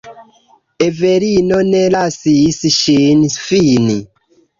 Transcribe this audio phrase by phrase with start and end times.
[0.85, 3.99] Evelino ne lasis ŝin fini.